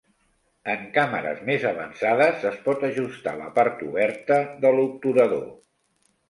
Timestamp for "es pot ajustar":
2.53-3.35